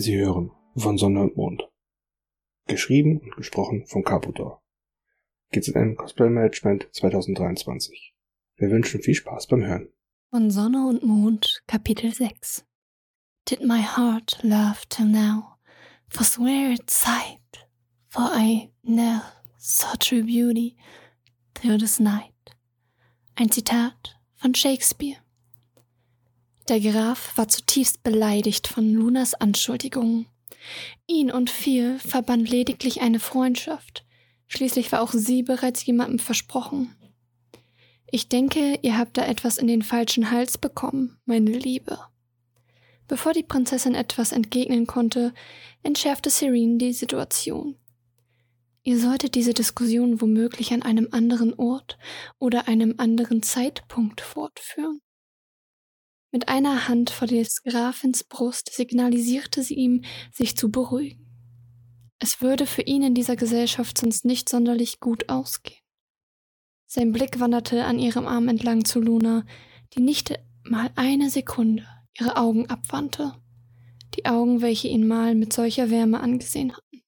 [0.00, 1.68] Sie hören von Sonne und Mond.
[2.68, 4.62] Geschrieben und gesprochen von Caputor.
[5.50, 8.14] GZM Cosplay Management 2023.
[8.58, 9.88] Wir wünschen viel Spaß beim Hören.
[10.30, 12.64] Von Sonne und Mond, Kapitel 6.
[13.44, 15.58] Did my heart love till now?
[16.08, 17.66] Forswear its sight,
[18.06, 19.22] for I ne'er
[19.58, 20.76] saw true beauty
[21.56, 22.54] through this night.
[23.34, 25.16] Ein Zitat von Shakespeare.
[26.68, 30.26] Der Graf war zutiefst beleidigt von Lunas Anschuldigungen.
[31.06, 34.04] Ihn und Phil verband lediglich eine Freundschaft.
[34.48, 36.94] Schließlich war auch sie bereits jemandem versprochen.
[38.10, 41.98] Ich denke, ihr habt da etwas in den falschen Hals bekommen, meine Liebe.
[43.06, 45.32] Bevor die Prinzessin etwas entgegnen konnte,
[45.82, 47.76] entschärfte Serene die Situation.
[48.82, 51.98] Ihr solltet diese Diskussion womöglich an einem anderen Ort
[52.38, 55.00] oder einem anderen Zeitpunkt fortführen.
[56.30, 61.24] Mit einer Hand vor des Grafens Brust signalisierte sie ihm, sich zu beruhigen.
[62.18, 65.80] Es würde für ihn in dieser Gesellschaft sonst nicht sonderlich gut ausgehen.
[66.86, 69.44] Sein Blick wanderte an ihrem Arm entlang zu Luna,
[69.94, 71.86] die nicht mal eine Sekunde
[72.18, 73.34] ihre Augen abwandte,
[74.16, 77.02] die Augen, welche ihn mal mit solcher Wärme angesehen hatten.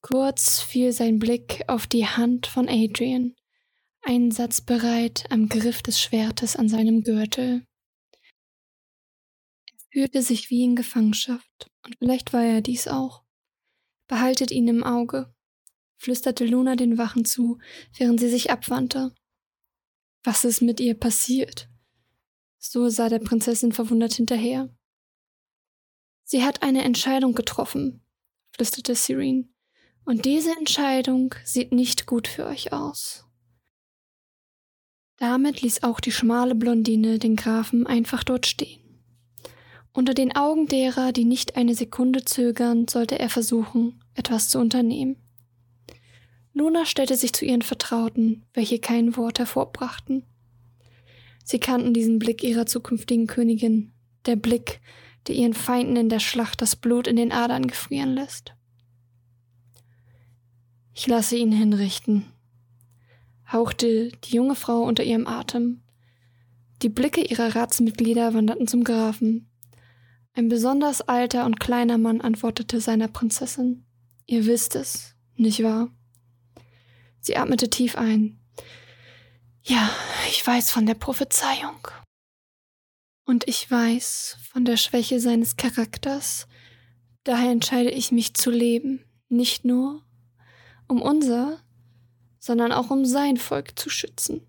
[0.00, 3.34] Kurz fiel sein Blick auf die Hand von Adrian,
[4.08, 7.66] einsatzbereit am Griff des Schwertes an seinem Gürtel.
[9.66, 13.22] Er fühlte sich wie in Gefangenschaft, und vielleicht war er dies auch.
[14.06, 15.34] Behaltet ihn im Auge,
[15.98, 17.58] flüsterte Luna den Wachen zu,
[17.98, 19.14] während sie sich abwandte.
[20.24, 21.68] Was ist mit ihr passiert?
[22.56, 24.74] So sah der Prinzessin verwundert hinterher.
[26.24, 28.02] Sie hat eine Entscheidung getroffen,
[28.52, 29.50] flüsterte Serene,
[30.06, 33.27] und diese Entscheidung sieht nicht gut für euch aus.
[35.18, 38.80] Damit ließ auch die schmale Blondine den Grafen einfach dort stehen.
[39.92, 45.16] Unter den Augen derer, die nicht eine Sekunde zögern, sollte er versuchen, etwas zu unternehmen.
[46.52, 50.24] Luna stellte sich zu ihren Vertrauten, welche kein Wort hervorbrachten.
[51.44, 53.92] Sie kannten diesen Blick ihrer zukünftigen Königin,
[54.26, 54.80] der Blick,
[55.26, 58.54] der ihren Feinden in der Schlacht das Blut in den Adern gefrieren lässt.
[60.94, 62.26] Ich lasse ihn hinrichten,
[63.52, 65.82] hauchte die junge Frau unter ihrem Atem.
[66.82, 69.50] Die Blicke ihrer Ratsmitglieder wanderten zum Grafen.
[70.34, 73.84] Ein besonders alter und kleiner Mann antwortete seiner Prinzessin.
[74.26, 75.90] Ihr wisst es, nicht wahr?
[77.20, 78.38] Sie atmete tief ein.
[79.62, 79.90] Ja,
[80.28, 81.88] ich weiß von der Prophezeiung.
[83.24, 86.46] Und ich weiß von der Schwäche seines Charakters.
[87.24, 90.02] Daher entscheide ich mich zu leben, nicht nur
[90.86, 91.60] um unser,
[92.38, 94.42] sondern auch um sein Volk zu schützen.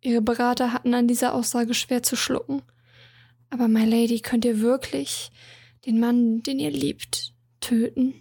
[0.00, 2.62] Ihre Berater hatten an dieser Aussage schwer zu schlucken.
[3.50, 5.30] Aber, my Lady, könnt ihr wirklich
[5.86, 8.14] den Mann, den ihr liebt, töten?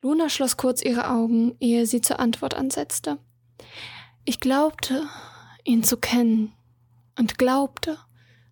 [0.00, 3.18] Luna schloss kurz ihre Augen, ehe sie zur Antwort ansetzte.
[4.24, 5.06] Ich glaubte,
[5.64, 6.52] ihn zu kennen
[7.18, 7.98] und glaubte,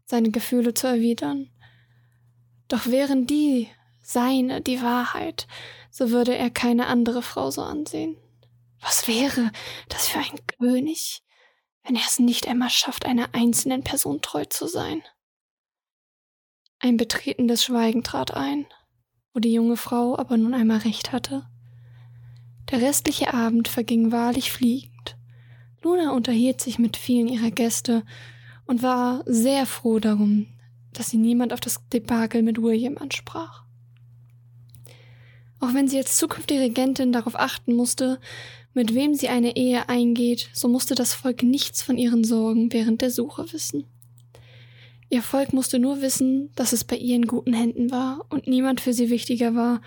[0.05, 1.51] seine Gefühle zu erwidern.
[2.69, 3.69] Doch wären die
[4.03, 5.47] seine die Wahrheit,
[5.91, 8.17] so würde er keine andere Frau so ansehen.
[8.83, 9.51] Was wäre
[9.89, 11.23] das für ein König,
[11.85, 15.03] wenn er es nicht einmal schafft, einer einzelnen Person treu zu sein?
[16.81, 18.67] Ein betretendes Schweigen trat ein,
[19.33, 21.49] wo die junge Frau aber nun einmal recht hatte.
[22.71, 25.17] Der restliche Abend verging wahrlich fliegend.
[25.83, 28.05] Luna unterhielt sich mit vielen ihrer Gäste
[28.67, 30.49] und war sehr froh darum,
[30.93, 33.65] dass sie niemand auf das Debakel mit William ansprach.
[35.61, 38.19] Auch wenn sie als zukünftige Regentin darauf achten musste,
[38.75, 43.03] mit wem sie eine Ehe eingeht, so musste das Volk nichts von ihren Sorgen während
[43.03, 43.85] der Suche wissen.
[45.11, 48.81] Ihr Volk musste nur wissen, dass es bei ihr in guten Händen war und niemand
[48.81, 49.83] für sie wichtiger war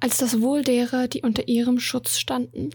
[0.00, 2.70] als das Wohl derer, die unter ihrem Schutz standen.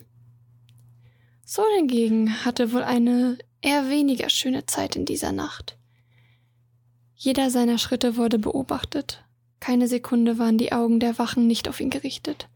[1.45, 5.77] Sol hingegen hatte wohl eine eher weniger schöne Zeit in dieser Nacht.
[7.15, 9.23] Jeder seiner Schritte wurde beobachtet.
[9.61, 12.49] Keine Sekunde waren die Augen der Wachen nicht auf ihn gerichtet.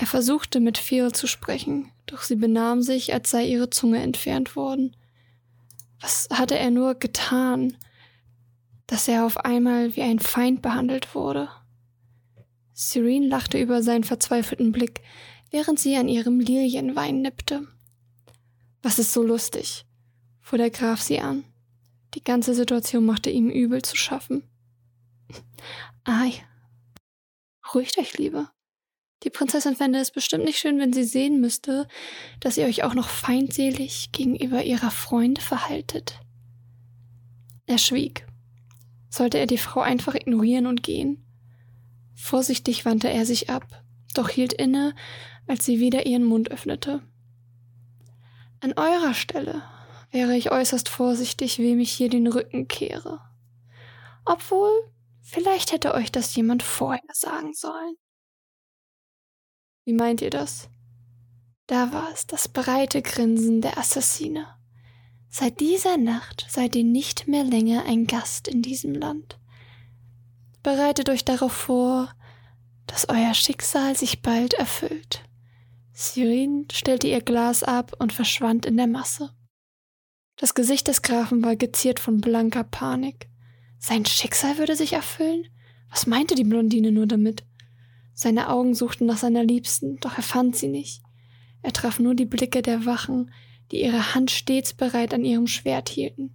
[0.00, 4.56] Er versuchte mit Phil zu sprechen, doch sie benahm sich, als sei ihre Zunge entfernt
[4.56, 4.96] worden.
[6.00, 7.76] Was hatte er nur getan,
[8.86, 11.50] dass er auf einmal wie ein Feind behandelt wurde?
[12.72, 15.02] Serene lachte über seinen verzweifelten Blick,
[15.50, 17.68] während sie an ihrem Lilienwein nippte.
[18.82, 19.84] Was ist so lustig?
[20.40, 21.44] fuhr der Graf sie an.
[22.14, 24.44] Die ganze Situation machte ihm übel zu schaffen.
[26.04, 26.32] Ei.
[27.74, 28.50] Ruhigt euch lieber.
[29.22, 31.86] Die Prinzessin fände es bestimmt nicht schön, wenn sie sehen müsste,
[32.40, 36.20] dass ihr euch auch noch feindselig gegenüber ihrer Freunde verhaltet.
[37.66, 38.26] Er schwieg.
[39.10, 41.24] Sollte er die Frau einfach ignorieren und gehen?
[42.14, 43.82] Vorsichtig wandte er sich ab,
[44.14, 44.94] doch hielt inne,
[45.46, 47.02] als sie wieder ihren Mund öffnete.
[48.60, 49.62] An eurer Stelle
[50.10, 53.20] wäre ich äußerst vorsichtig, wem ich hier den Rücken kehre.
[54.24, 54.70] Obwohl,
[55.22, 57.96] vielleicht hätte euch das jemand vorher sagen sollen.
[59.84, 60.68] Wie meint ihr das?
[61.66, 64.46] Da war es, das breite Grinsen der Assassine.
[65.28, 69.38] Seit dieser Nacht seid ihr nicht mehr länger ein Gast in diesem Land.
[70.62, 72.12] Bereitet euch darauf vor,
[72.86, 75.22] dass euer Schicksal sich bald erfüllt.
[75.92, 79.30] Sirin stellte ihr Glas ab und verschwand in der Masse.
[80.36, 83.28] Das Gesicht des Grafen war geziert von blanker Panik.
[83.78, 85.46] Sein Schicksal würde sich erfüllen?
[85.90, 87.44] Was meinte die Blondine nur damit?
[88.22, 91.02] Seine Augen suchten nach seiner Liebsten, doch er fand sie nicht.
[91.62, 93.32] Er traf nur die Blicke der Wachen,
[93.70, 96.34] die ihre Hand stets bereit an ihrem Schwert hielten.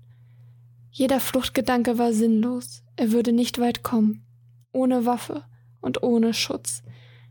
[0.89, 4.25] Jeder Fluchtgedanke war sinnlos, er würde nicht weit kommen,
[4.71, 5.43] ohne Waffe
[5.79, 6.81] und ohne Schutz.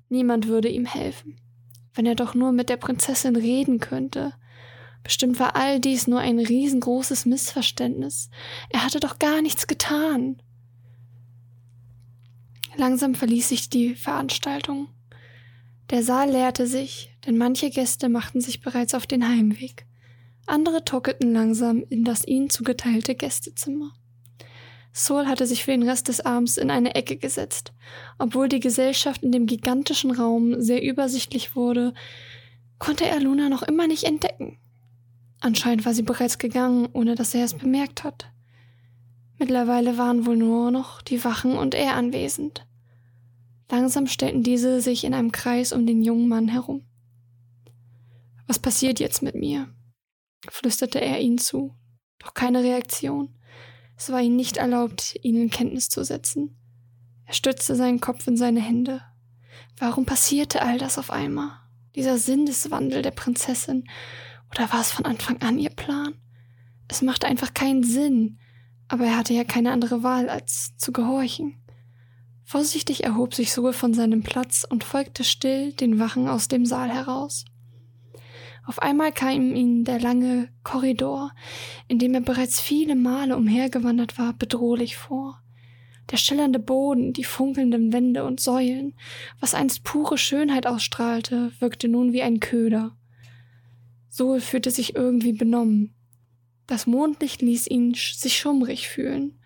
[0.09, 1.35] Niemand würde ihm helfen.
[1.93, 4.35] Wenn er doch nur mit der Prinzessin reden könnte.
[5.03, 8.31] Bestimmt war all dies nur ein riesengroßes Missverständnis.
[8.71, 10.41] Er hatte doch gar nichts getan.
[12.77, 14.89] Langsam verließ sich die Veranstaltung.
[15.91, 19.87] Der Saal leerte sich, denn manche Gäste machten sich bereits auf den Heimweg.
[20.47, 23.93] Andere torkelten langsam in das ihnen zugeteilte Gästezimmer.
[24.93, 27.73] Sol hatte sich für den Rest des Abends in eine Ecke gesetzt.
[28.19, 31.95] Obwohl die Gesellschaft in dem gigantischen Raum sehr übersichtlich wurde,
[32.79, 34.59] konnte er Luna noch immer nicht entdecken.
[35.41, 38.31] Anscheinend war sie bereits gegangen, ohne dass er es bemerkt hat.
[39.39, 42.67] Mittlerweile waren wohl nur noch die Wachen und er anwesend.
[43.71, 46.85] Langsam stellten diese sich in einem Kreis um den jungen Mann herum.
[48.47, 49.69] Was passiert jetzt mit mir?
[50.51, 51.75] flüsterte er ihnen zu,
[52.19, 53.35] doch keine Reaktion.
[53.97, 56.57] Es war ihm nicht erlaubt, ihn in Kenntnis zu setzen.
[57.25, 59.01] Er stützte seinen Kopf in seine Hände.
[59.79, 61.53] Warum passierte all das auf einmal?
[61.95, 63.89] Dieser Sinneswandel der Prinzessin?
[64.51, 66.15] Oder war es von Anfang an ihr Plan?
[66.89, 68.39] Es machte einfach keinen Sinn,
[68.89, 71.57] aber er hatte ja keine andere Wahl, als zu gehorchen.
[72.45, 76.91] Vorsichtig erhob sich Sol von seinem Platz und folgte still den Wachen aus dem Saal
[76.91, 77.47] heraus.
[78.67, 81.33] Auf einmal kam ihm der lange Korridor,
[81.89, 85.41] in dem er bereits viele Male umhergewandert war, bedrohlich vor.
[86.11, 88.95] Der schillernde Boden, die funkelnden Wände und Säulen,
[89.41, 92.97] was einst pure Schönheit ausstrahlte, wirkte nun wie ein Köder.
[94.09, 95.94] Sol fühlte sich irgendwie benommen.
[96.67, 99.39] Das Mondlicht ließ ihn sich schummrig fühlen.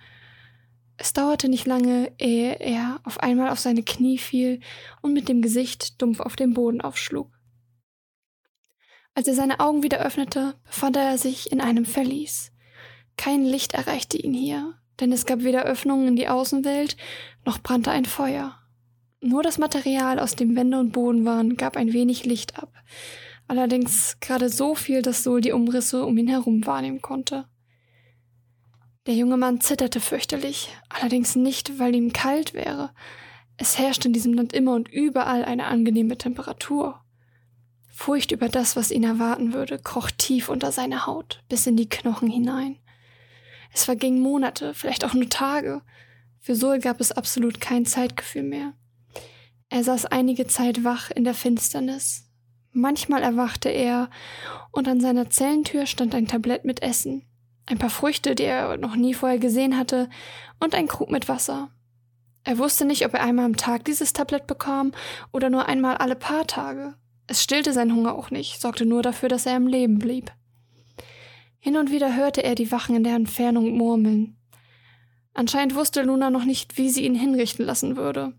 [0.96, 4.60] Es dauerte nicht lange, ehe er auf einmal auf seine Knie fiel
[5.00, 7.30] und mit dem Gesicht dumpf auf den Boden aufschlug.
[9.14, 12.52] Als er seine Augen wieder öffnete, befand er sich in einem Verlies.
[13.16, 16.96] Kein Licht erreichte ihn hier, denn es gab weder Öffnungen in die Außenwelt,
[17.44, 18.56] noch brannte ein Feuer.
[19.20, 22.72] Nur das Material, aus dem Wände und Boden waren, gab ein wenig Licht ab,
[23.48, 27.46] allerdings gerade so viel, dass Sol die Umrisse um ihn herum wahrnehmen konnte.
[29.06, 32.90] Der junge Mann zitterte fürchterlich, allerdings nicht, weil ihm kalt wäre.
[33.56, 37.00] Es herrschte in diesem Land immer und überall eine angenehme Temperatur.
[37.88, 41.88] Furcht über das, was ihn erwarten würde, kroch tief unter seine Haut, bis in die
[41.88, 42.78] Knochen hinein.
[43.72, 45.82] Es vergingen Monate, vielleicht auch nur Tage.
[46.38, 48.74] Für Sol gab es absolut kein Zeitgefühl mehr.
[49.68, 52.27] Er saß einige Zeit wach in der Finsternis.
[52.72, 54.10] Manchmal erwachte er,
[54.70, 57.24] und an seiner Zellentür stand ein Tablett mit Essen,
[57.66, 60.08] ein paar Früchte, die er noch nie vorher gesehen hatte,
[60.60, 61.70] und ein Krug mit Wasser.
[62.44, 64.92] Er wusste nicht, ob er einmal am Tag dieses Tablett bekam
[65.32, 66.94] oder nur einmal alle paar Tage.
[67.26, 70.32] Es stillte seinen Hunger auch nicht, sorgte nur dafür, dass er im Leben blieb.
[71.58, 74.36] Hin und wieder hörte er die Wachen in der Entfernung murmeln.
[75.34, 78.32] Anscheinend wusste Luna noch nicht, wie sie ihn hinrichten lassen würde.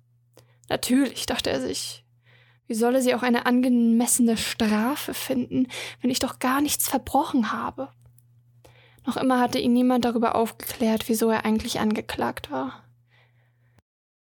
[0.69, 2.03] Natürlich, dachte er sich.
[2.69, 5.67] Wie solle sie auch eine angemessene Strafe finden,
[6.01, 7.89] wenn ich doch gar nichts verbrochen habe?
[9.07, 12.83] Noch immer hatte ihn niemand darüber aufgeklärt, wieso er eigentlich angeklagt war.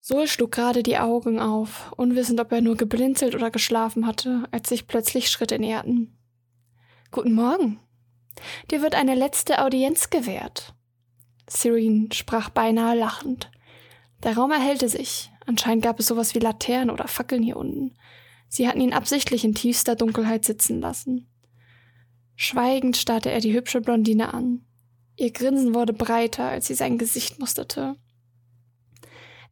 [0.00, 4.68] Sol schlug gerade die Augen auf, unwissend, ob er nur geblinzelt oder geschlafen hatte, als
[4.68, 6.18] sich plötzlich Schritte näherten.
[7.12, 7.78] Guten Morgen.
[8.72, 10.74] Dir wird eine letzte Audienz gewährt.
[11.48, 13.52] Serene sprach beinahe lachend.
[14.24, 15.30] Der Raum erhellte sich.
[15.46, 17.94] Anscheinend gab es sowas wie Laternen oder Fackeln hier unten.
[18.54, 21.26] Sie hatten ihn absichtlich in tiefster Dunkelheit sitzen lassen.
[22.36, 24.64] Schweigend starrte er die hübsche Blondine an.
[25.16, 27.96] Ihr Grinsen wurde breiter, als sie sein Gesicht musterte.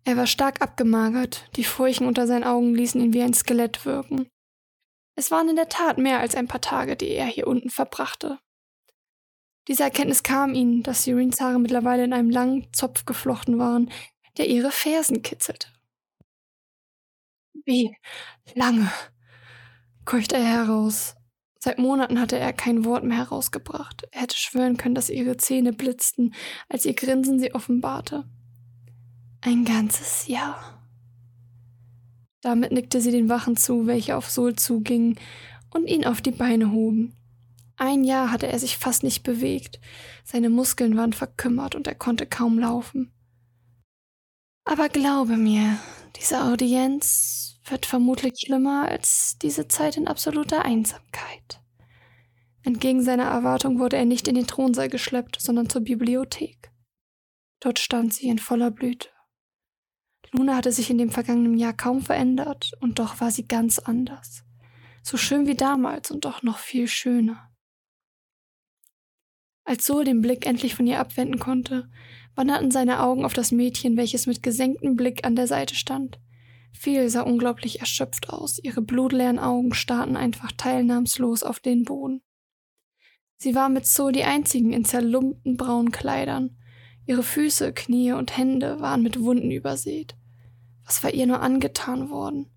[0.05, 4.29] Er war stark abgemagert, die Furchen unter seinen Augen ließen ihn wie ein Skelett wirken.
[5.17, 8.39] Es waren in der Tat mehr als ein paar Tage, die er hier unten verbrachte.
[9.67, 13.91] Diese Erkenntnis kam ihnen, dass Sirens Haare mittlerweile in einem langen Zopf geflochten waren,
[14.39, 15.72] der ihre Fersen kitzelte.
[17.65, 17.97] Wie
[18.55, 18.91] lange?
[20.05, 21.15] keuchte er heraus.
[21.59, 24.09] Seit Monaten hatte er kein Wort mehr herausgebracht.
[24.11, 26.35] Er hätte schwören können, dass ihre Zähne blitzten,
[26.69, 28.25] als ihr Grinsen sie offenbarte.
[29.41, 30.83] Ein ganzes Jahr.
[32.41, 35.21] Damit nickte sie den Wachen zu, welche auf Sol zugingen
[35.71, 37.15] und ihn auf die Beine hoben.
[37.77, 39.81] Ein Jahr hatte er sich fast nicht bewegt,
[40.25, 43.13] seine Muskeln waren verkümmert und er konnte kaum laufen.
[44.65, 45.79] Aber glaube mir,
[46.17, 47.42] diese Audienz
[47.73, 51.61] wird vermutlich schlimmer als diese Zeit in absoluter Einsamkeit.
[52.63, 56.71] Entgegen seiner Erwartung wurde er nicht in den Thronsaal geschleppt, sondern zur Bibliothek.
[57.59, 59.09] Dort stand sie in voller Blüte.
[60.31, 64.45] Luna hatte sich in dem vergangenen Jahr kaum verändert, und doch war sie ganz anders.
[65.03, 67.51] So schön wie damals und doch noch viel schöner.
[69.65, 71.91] Als Sol den Blick endlich von ihr abwenden konnte,
[72.35, 76.19] wanderten seine Augen auf das Mädchen, welches mit gesenktem Blick an der Seite stand.
[76.73, 82.23] Phil sah unglaublich erschöpft aus, ihre blutleeren Augen starrten einfach teilnahmslos auf den Boden.
[83.37, 86.57] Sie war mit Sol die einzigen in zerlumpten braunen Kleidern.
[87.07, 90.17] Ihre Füße, Knie und Hände waren mit Wunden übersät.
[90.85, 92.51] Was war ihr nur angetan worden?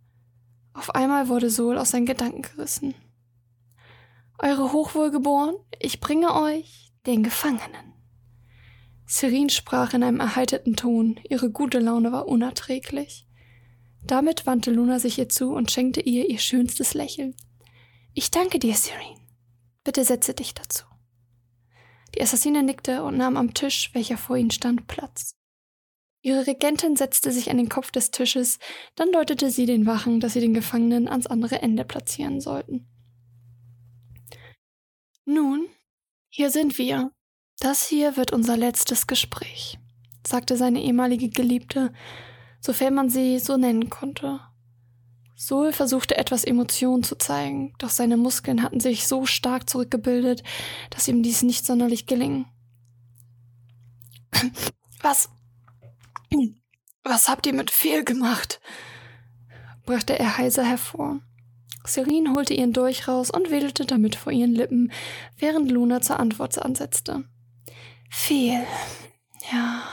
[0.74, 2.94] Auf einmal wurde Sol aus seinen Gedanken gerissen.
[4.38, 7.94] Eure Hochwohlgeboren, ich bringe euch den Gefangenen.
[9.06, 13.28] Serene sprach in einem erheiterten Ton, ihre gute Laune war unerträglich.
[14.08, 17.36] Damit wandte Luna sich ihr zu und schenkte ihr ihr schönstes Lächeln.
[18.14, 19.20] Ich danke dir, Serene.
[19.84, 20.86] Bitte setze dich dazu.
[22.16, 25.36] Die Assassine nickte und nahm am Tisch, welcher vor ihnen stand, Platz.
[26.22, 28.58] Ihre Regentin setzte sich an den Kopf des Tisches,
[28.96, 32.88] dann deutete sie den Wachen, dass sie den Gefangenen ans andere Ende platzieren sollten.
[35.26, 35.68] Nun,
[36.30, 37.12] hier sind wir.
[37.60, 39.78] Das hier wird unser letztes Gespräch,
[40.26, 41.94] sagte seine ehemalige Geliebte,
[42.66, 44.40] sofern man sie so nennen konnte.
[45.36, 50.44] Sol versuchte etwas Emotion zu zeigen, doch seine Muskeln hatten sich so stark zurückgebildet,
[50.90, 52.46] dass ihm dies nicht sonderlich geling.
[55.02, 55.30] Was?
[57.04, 58.60] Was habt ihr mit Fehl gemacht?
[59.86, 61.20] brachte er heiser hervor.
[61.86, 64.92] Serene holte ihren Dolch raus und wedelte damit vor ihren Lippen,
[65.38, 67.26] während Luna zur Antwort ansetzte.
[68.10, 68.66] Fehl.
[69.52, 69.84] Ja.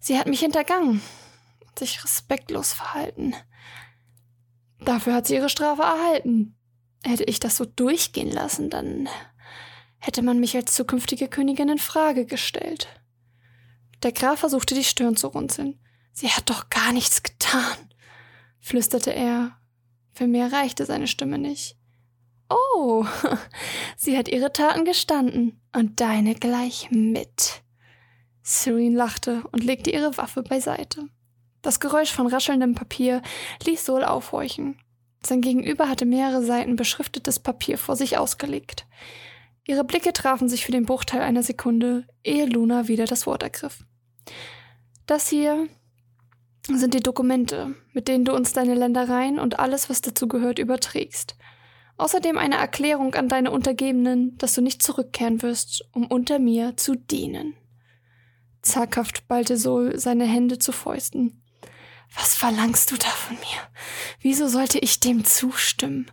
[0.00, 1.00] Sie hat mich hintergangen
[1.78, 3.34] sich respektlos verhalten.
[4.80, 6.56] Dafür hat sie ihre Strafe erhalten.
[7.04, 9.08] Hätte ich das so durchgehen lassen, dann
[9.98, 12.88] hätte man mich als zukünftige Königin in Frage gestellt.
[14.02, 15.80] Der Graf versuchte die Stirn zu runzeln.
[16.12, 17.92] Sie hat doch gar nichts getan,
[18.60, 19.58] flüsterte er
[20.12, 21.76] für mehr reichte seine Stimme nicht.
[22.48, 23.04] Oh,
[23.96, 27.62] sie hat ihre Taten gestanden und deine gleich mit.
[28.42, 31.08] Serene lachte und legte ihre Waffe beiseite.
[31.64, 33.22] Das Geräusch von raschelndem Papier
[33.64, 34.76] ließ Sol aufhorchen.
[35.24, 38.86] Sein Gegenüber hatte mehrere Seiten beschriftetes Papier vor sich ausgelegt.
[39.66, 43.82] Ihre Blicke trafen sich für den Bruchteil einer Sekunde, ehe Luna wieder das Wort ergriff.
[45.06, 45.66] Das hier
[46.68, 51.34] sind die Dokumente, mit denen du uns deine Ländereien und alles, was dazu gehört, überträgst.
[51.96, 56.94] Außerdem eine Erklärung an deine Untergebenen, dass du nicht zurückkehren wirst, um unter mir zu
[56.94, 57.54] dienen.
[58.60, 61.40] Zaghaft ballte Sol seine Hände zu Fäusten.
[62.16, 63.68] Was verlangst du da von mir?
[64.20, 66.10] Wieso sollte ich dem zustimmen?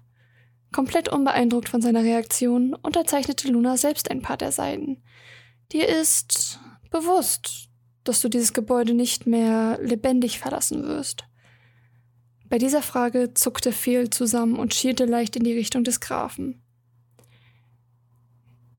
[0.72, 5.04] Komplett unbeeindruckt von seiner Reaktion unterzeichnete Luna selbst ein paar der Seiten.
[5.72, 7.70] Dir ist bewusst,
[8.04, 11.26] dass du dieses Gebäude nicht mehr lebendig verlassen wirst.
[12.50, 16.62] Bei dieser Frage zuckte Fehl zusammen und schielte leicht in die Richtung des Grafen.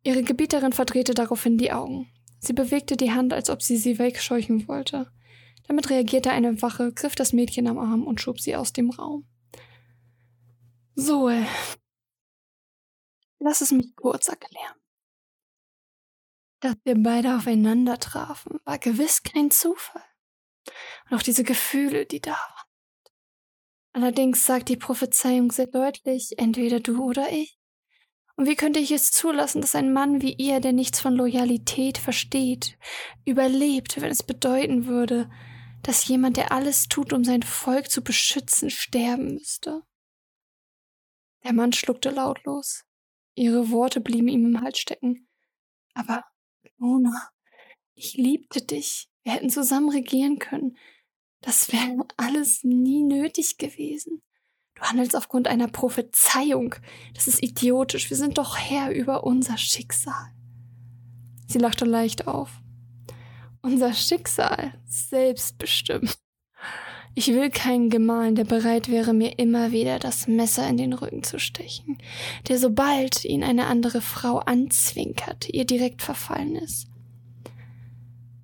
[0.05, 2.09] Ihre Gebieterin verdrehte daraufhin die Augen.
[2.41, 5.11] Sie bewegte die Hand, als ob sie sie wegscheuchen wollte.
[5.69, 9.27] Damit reagierte eine Wache, griff das Mädchen am Arm und schob sie aus dem Raum.
[10.95, 11.47] Zoe,
[13.39, 14.77] lass es mich kurz erklären.
[16.61, 20.05] Dass wir beide aufeinander trafen, war gewiss kein Zufall.
[21.11, 22.69] Und auch diese Gefühle, die da waren.
[23.95, 27.59] Allerdings sagt die Prophezeiung sehr deutlich, entweder du oder ich.
[28.37, 31.99] Und wie könnte ich es zulassen, dass ein Mann wie ihr, der nichts von Loyalität
[31.99, 32.79] versteht,
[33.27, 35.31] überlebt, wenn es bedeuten würde,
[35.83, 39.83] dass jemand, der alles tut, um sein Volk zu beschützen, sterben müsste?
[41.45, 42.85] Der Mann schluckte lautlos.
[43.35, 45.29] Ihre Worte blieben ihm im Hals stecken.
[45.95, 46.25] Aber
[46.77, 47.31] Mona,
[47.95, 49.09] ich liebte dich.
[49.25, 50.77] Wir hätten zusammen regieren können.
[51.41, 54.23] Das wäre alles nie nötig gewesen.
[54.75, 56.75] Du handelst aufgrund einer Prophezeiung.
[57.15, 58.11] Das ist idiotisch.
[58.11, 60.33] Wir sind doch Herr über unser Schicksal.
[61.49, 62.62] Sie lachte leicht auf.
[63.63, 66.19] Unser Schicksal, selbstbestimmt.
[67.15, 71.23] Ich will keinen Gemahl, der bereit wäre, mir immer wieder das Messer in den Rücken
[71.23, 71.99] zu stechen,
[72.49, 76.89] der sobald ihn eine andere Frau anzwinkert, ihr direkt verfallen ist.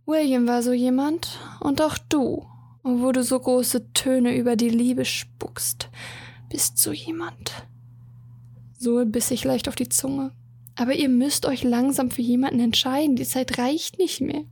[0.06, 2.46] William war so jemand und auch du,
[2.82, 5.88] wo du so große Töne über die Liebe spuckst,
[6.48, 7.66] bist so jemand.
[8.78, 10.32] So biss ich leicht auf die Zunge.
[10.76, 14.44] Aber ihr müsst euch langsam für jemanden entscheiden, die Zeit reicht nicht mehr.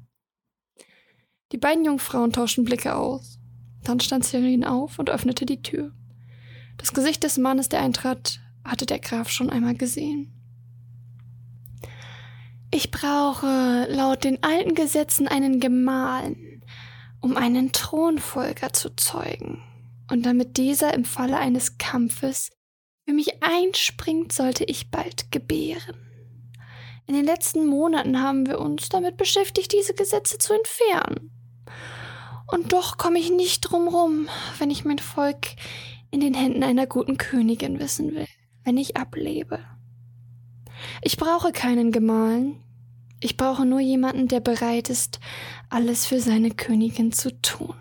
[1.53, 3.39] Die beiden Jungfrauen tauschten Blicke aus.
[3.85, 5.93] Dann stand Serin auf und öffnete die Tür.
[6.77, 10.33] Das Gesicht des Mannes, der eintrat, hatte der Graf schon einmal gesehen.
[12.73, 16.65] Ich brauche laut den alten Gesetzen einen Gemahlen,
[17.21, 19.63] um einen Thronfolger zu zeugen.
[20.11, 22.51] Und damit dieser im Falle eines Kampfes
[23.05, 25.97] für mich einspringt, sollte ich bald gebären.
[27.07, 31.31] In den letzten Monaten haben wir uns damit beschäftigt, diese Gesetze zu entfernen.
[32.49, 35.49] Und doch komme ich nicht drum rum, wenn ich mein Volk
[36.11, 38.27] in den Händen einer guten Königin wissen will,
[38.65, 39.61] wenn ich ablebe.
[41.03, 42.63] Ich brauche keinen Gemahlen.
[43.21, 45.21] Ich brauche nur jemanden, der bereit ist,
[45.71, 47.75] alles für seine Königin zu tun.